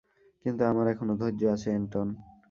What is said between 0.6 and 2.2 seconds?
আমার এখনো ধৈর্য আছে এন্টন।